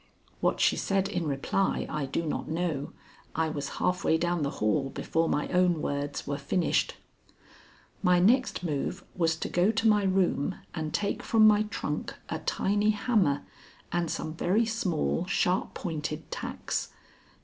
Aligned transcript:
What 0.39 0.59
she 0.59 0.75
said 0.77 1.07
in 1.07 1.27
reply 1.27 1.85
I 1.87 2.07
do 2.07 2.25
not 2.25 2.47
know. 2.47 2.91
I 3.35 3.49
was 3.49 3.69
half 3.77 4.03
way 4.03 4.17
down 4.17 4.41
the 4.41 4.49
hall 4.57 4.89
before 4.89 5.29
my 5.29 5.47
own 5.49 5.79
words 5.79 6.25
were 6.25 6.39
finished. 6.39 6.95
My 8.01 8.17
next 8.17 8.63
move 8.63 9.03
was 9.15 9.35
to 9.35 9.47
go 9.47 9.69
to 9.69 9.87
my 9.87 10.01
room 10.03 10.55
and 10.73 10.91
take 10.91 11.21
from 11.21 11.45
my 11.45 11.65
trunk 11.69 12.15
a 12.29 12.39
tiny 12.39 12.89
hammer 12.89 13.43
and 13.91 14.09
some 14.09 14.33
very 14.33 14.65
small, 14.65 15.27
sharp 15.27 15.75
pointed 15.75 16.31
tacks. 16.31 16.89